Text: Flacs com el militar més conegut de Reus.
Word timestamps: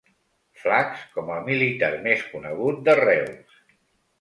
Flacs 0.61 1.03
com 1.17 1.29
el 1.35 1.45
militar 1.49 1.91
més 2.07 2.25
conegut 2.33 2.83
de 2.89 2.97
Reus. 3.05 3.63